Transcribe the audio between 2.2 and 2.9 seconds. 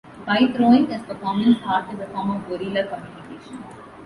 of guerrilla